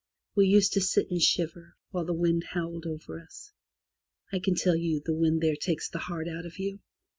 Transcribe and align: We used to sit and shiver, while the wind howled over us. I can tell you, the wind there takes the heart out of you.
We 0.33 0.47
used 0.47 0.73
to 0.73 0.81
sit 0.81 1.11
and 1.11 1.21
shiver, 1.21 1.75
while 1.91 2.05
the 2.05 2.15
wind 2.15 2.43
howled 2.53 2.87
over 2.87 3.19
us. 3.19 3.53
I 4.33 4.39
can 4.39 4.55
tell 4.55 4.75
you, 4.75 4.99
the 4.99 5.13
wind 5.13 5.41
there 5.41 5.55
takes 5.55 5.87
the 5.91 5.99
heart 5.99 6.27
out 6.27 6.43
of 6.47 6.57
you. 6.57 6.79